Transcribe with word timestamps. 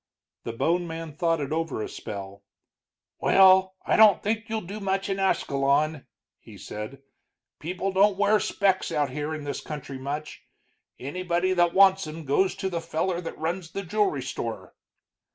The 0.45 0.53
bone 0.53 0.87
man 0.87 1.13
thought 1.13 1.39
it 1.39 1.51
over 1.51 1.79
a 1.83 1.87
spell. 1.87 2.43
"Well, 3.19 3.75
I 3.85 3.95
don't 3.95 4.23
think 4.23 4.49
you'll 4.49 4.61
do 4.61 4.79
much 4.79 5.09
in 5.09 5.19
Ascalon," 5.19 6.07
he 6.39 6.57
said. 6.57 7.03
"People 7.59 7.91
don't 7.91 8.17
wear 8.17 8.39
specs 8.39 8.91
out 8.91 9.11
here 9.11 9.35
in 9.35 9.43
this 9.43 9.61
country 9.61 9.99
much. 9.99 10.41
Anybody 10.97 11.53
that 11.53 11.75
wants 11.75 12.07
'em 12.07 12.25
goes 12.25 12.55
to 12.55 12.67
the 12.67 12.81
feller 12.81 13.21
that 13.21 13.37
runs 13.37 13.69
the 13.69 13.83
jewelry 13.83 14.23
store." 14.23 14.73